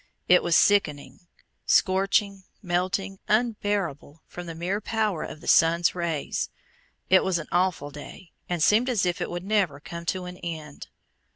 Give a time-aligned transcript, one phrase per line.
[0.27, 1.19] It was sickening,
[1.67, 6.49] scorching, melting, unbearable, from the mere power of the sun's rays.
[7.11, 10.37] It was an awful day, and seemed as if it would never come to an
[10.37, 10.87] end.